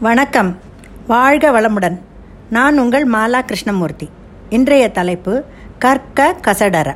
[0.00, 0.56] வணக்கம்.
[1.06, 1.98] வாழ்க வளமுடன்.
[2.50, 4.08] நான் உங்கள் மாலா கிருஷ்ணமூர்த்தி.
[4.48, 5.44] இன்றைய தலைப்பு
[5.78, 6.94] கற்க கசடர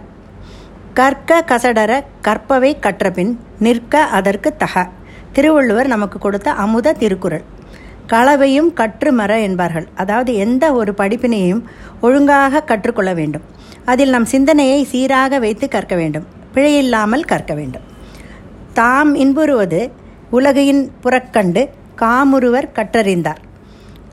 [0.95, 4.89] கற்க கசடர கற்பவை கற்றபின் நிற்க அதற்கு தக.
[5.33, 7.43] திருவள்ளுவர் நமக்கு கொடுத்த அமுத திருக்குறள்.
[8.07, 9.89] களவையும் கற்று மர என்பார்கள்.
[9.95, 11.63] அதாவது எந்த ஒரு படிப்பினையும்
[12.01, 13.43] ஒழுங்காக கற்றுக்கொள்ள வேண்டும்.
[13.85, 16.27] அதில் நம் சிந்தனையை சீராக வைத்து கற்க வேண்டும்.
[16.55, 17.83] பிழையில்லாமல் கற்க வேண்டும்.
[18.73, 19.93] தாம் இன்புறுவது
[20.31, 23.41] உலகையின் புறக்கண்டு காமுருவர் கற்றறிந்தார்.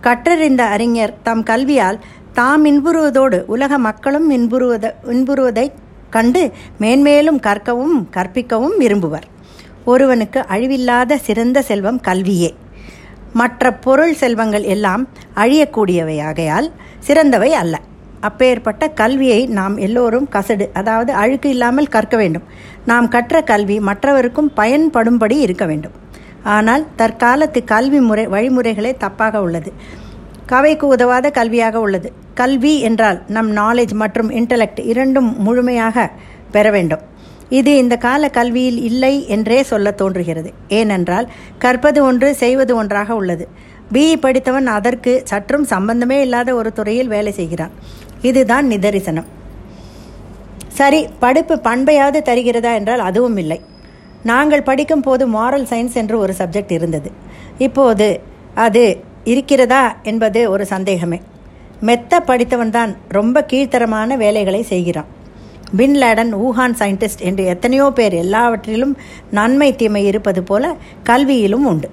[0.02, 2.00] கற்றறிந்த அறிஞர் தம் கல்வியால்
[2.34, 5.78] தாம் இன்புறுவதோடு உலக மக்களும் இன்புறுவத இன்புறுவதைக்
[6.10, 9.28] கண்டு மேன்மேலும் கற்கவும் கற்பிக்கவும் விரும்புவர்.
[9.86, 12.56] ஒருவனுக்கு அழிவில்லாத சிறந்த செல்வம் கல்வியே.
[13.34, 17.80] மற்ற பொருள் செல்வங்கள் எல்லாம் அழியக்கூடியவையாகையால் சிறந்தவை அல்ல.
[18.22, 22.44] அப்பேற்பட்ட கல்வியை நாம் எல்லோரும் கசடு அதாவது அழுக்கு இல்லாமல் கற்க வேண்டும்.
[22.86, 25.92] நாம் கற்ற கல்வி மற்றவருக்கும் பயன்படும்படி இருக்க வேண்டும்.
[26.44, 29.72] ஆனால் தற்காலத்து கல்வி முறை வழிமுறைகளே தப்பாக உள்ளது.
[30.46, 32.12] கவைக்கு உதவாத கல்வியாக உள்ளது.
[32.34, 36.10] கல்வி என்றால் நம் நாலேஜ் மற்றும் இன்டலெக்ட் இரண்டும் முழுமையாக
[36.52, 37.00] பெற வேண்டும்.
[37.50, 40.54] இது இந்த கால கல்வியில் இல்லை என்றே சொல்ல தோன்றுகிறது.
[40.68, 43.48] ஏனென்றால் கற்பது ஒன்று செய்வது ஒன்றாக உள்ளது.
[43.94, 47.72] பிஇ படித்தவன் அதற்கு சற்றும் சம்பந்தமே இல்லாத ஒரு துறையில் வேலை செய்கிறான்.
[48.22, 49.26] இதுதான் நிதரிசனம்.
[50.68, 53.62] சரி படிப்பு பண்பையாவது தருகிறதா என்றால் அதுவும் இல்லை.
[54.24, 57.12] நாங்கள் படிக்கும் போது மாரல் சயின்ஸ் என்று ஒரு சப்ஜெக்ட் இருந்தது.
[57.58, 58.22] இப்போது
[58.56, 61.22] அது இருக்கிறதா என்பது ஒரு சந்தேகமே.
[61.82, 65.06] மெத்த படித்தவன் தான் ரொம்ப கீழ்த்தரமான வேலைகளை செய்கிறான்.
[65.76, 68.98] பின் லேடன் ஊஹான் சயின்டிஸ்ட் என்று எத்தனையோ பேர் எல்லாவற்றிலும்
[69.32, 71.90] நன்மை தீமை இருப்பது போல கல்வியிலும் உண்டு.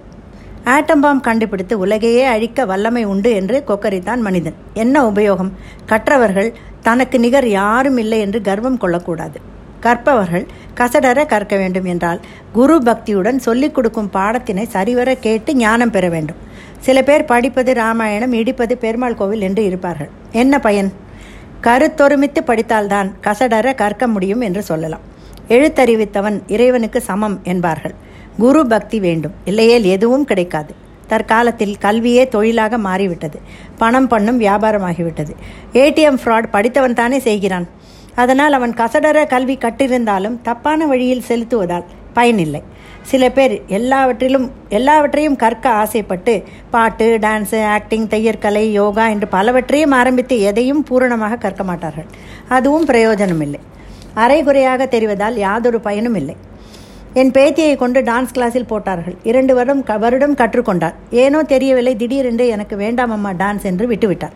[0.64, 4.54] ஆட்டம் பாம் கண்டுபிடித்து உலகையே அழிக்க வல்லமை உண்டு என்று கொக்கரித்தான் மனிதன்.
[4.74, 5.52] என்ன உபயோகம்?
[5.86, 9.40] கற்றவர்கள் தனக்கு நிகர் யாரும் இல்லை என்று கர்வம் கொள்ளக்கூடாது.
[9.82, 12.20] கற்பவர்கள் கசடர கற்க வேண்டும் என்றால்
[12.52, 16.36] குரு பக்தியுடன் சொல்லிக் கொடுக்கும் பாடத்தினை சரிவர கேட்டு ஞானம் பெற வேண்டும்.
[16.78, 20.08] சில பேர் படிப்பது ராமாயணம் இடிப்பது பெருமாள் கோவில் என்று இருப்பார்கள்.
[20.32, 20.92] என்ன பயன்?
[21.62, 25.00] கருத்தொருமித்து படித்தால்தான் கசடர கற்க முடியும் என்று சொல்லலாம்.
[25.48, 27.94] எழுத்தறிவித்தவன் இறைவனுக்கு சமம் என்பார்கள்.
[28.38, 29.32] குரு பக்தி வேண்டும்.
[29.44, 30.74] இல்லையேல் எதுவும் கிடைக்காது.
[31.06, 33.40] தற்காலத்தில் கல்வியே தொழிலாக மாறிவிட்டது.
[33.78, 35.32] பணம் பண்ணும் வியாபாரமாகிவிட்டது.
[35.72, 37.66] ஏடிஎம் ஃப்ராட் படித்தவன் தானே செய்கிறான்.
[38.22, 41.86] அதனால் அவன் கசடர கல்வி கற்றிருந்தாலும் தப்பான வழியில் செலுத்துவதால்
[42.18, 42.62] பயனில்லை.
[43.10, 44.46] சில பேர் எல்லாவற்றிலும்
[44.78, 46.34] எல்லாவற்றையும் கற்க ஆசைப்பட்டு
[46.74, 52.08] பாட்டு டான்ஸு ஆக்டிங் தையற்கலை யோகா என்று பலவற்றையும் ஆரம்பித்து எதையும் பூரணமாக கற்க மாட்டார்கள்.
[52.56, 53.60] அதுவும் பிரயோஜனம் இல்லை
[54.24, 56.36] அரைகுறையாக தெரிவதால் யாதொரு பயனும் இல்லை.
[57.20, 59.16] என் பேத்தியை கொண்டு டான்ஸ் கிளாஸில் போட்டார்கள்.
[59.30, 60.96] இரண்டு வருடம் வருடம் கற்றுக்கொண்டார்.
[61.22, 61.94] ஏனோ தெரியவில்லை.
[62.02, 64.34] திடீரென்று எனக்கு வேண்டாம் அம்மா டான்ஸ் என்று விட்டுவிட்டார்.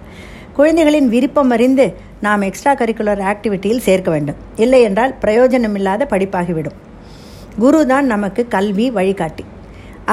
[0.55, 4.37] குழந்தைகளின் விருப்பம் அறிந்து நாம் எக்ஸ்ட்ரா கரிக்குலர் ஆக்டிவிட்டியில் சேர்க்க வேண்டும்.
[4.57, 6.79] இல்லை என்றால் பிரயோஜனமில்லாத படிப்பாகிவிடும்.
[7.59, 9.45] குரு தான் நமக்கு கல்வி வழிகாட்டி.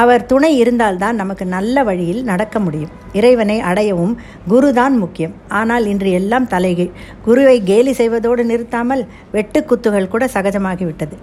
[0.01, 2.93] அவர் துணை இருந்தால்தான் நமக்கு நல்ல வழியில் நடக்க முடியும்.
[3.19, 4.13] இறைவனை அடையவும்
[4.51, 5.33] குருதான் முக்கியம்.
[5.59, 9.03] ஆனால் இன்று எல்லாம் தலைகீழ் குருவை கேலி செய்வதோடு நிறுத்தாமல்
[9.35, 11.15] வெட்டுக்குத்துகள் கூட சகஜமாகிவிட்டது.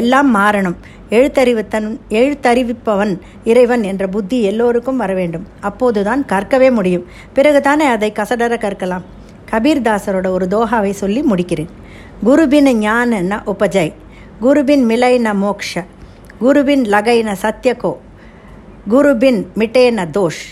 [0.00, 0.76] எல்லாம் மாறணும்.
[1.10, 1.88] எழுத்தறிவித்தன்
[2.20, 3.12] எழுத்தறிவிப்பவன்
[3.50, 7.04] இறைவன் என்ற புத்தி எல்லோருக்கும் வர வேண்டும் அப்போதுதான் கற்கவே முடியும்.
[7.36, 9.04] பிறகுதானே அதை கசடர கற்கலாம்.
[9.50, 11.72] கபீர்தாசரோட ஒரு தோஹாவை சொல்லி முடிக்கிறேன்.
[12.24, 13.92] குருபின் ஞான ந உபஜய்
[14.40, 15.84] குருபின் மிலை ந மோக்ஷ
[16.38, 17.92] குருவின் லகை ந சத்யகோ
[18.88, 20.42] குருபின் மிட்டேன தோஷ்.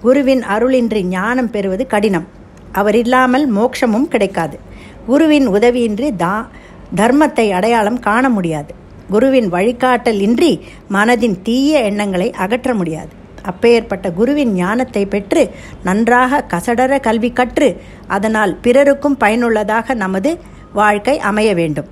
[0.00, 2.26] குருவின் அருளின்றி ஞானம் பெறுவது கடினம்.
[2.72, 4.58] அவர் இல்லாமல் மோட்சமும் கிடைக்காது.
[5.06, 6.48] குருவின் உதவியின்றி தா
[6.96, 8.74] தர்மத்தை அடையாளம் காண முடியாது.
[9.10, 13.08] குருவின் வழிகாட்டல் இன்றி மனதின் தீய எண்ணங்களை அகற்ற முடியாது.
[13.42, 15.50] அப்பேற்பட்ட குருவின் ஞானத்தை பெற்று
[15.84, 20.38] நன்றாக கசடர கல்வி கற்று அதனால் பிறருக்கும் பயனுள்ளதாக நமது
[20.72, 21.86] வாழ்க்கை அமைய வேண்டும்.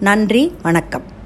[0.00, 1.17] நன்றி வணக்கம்.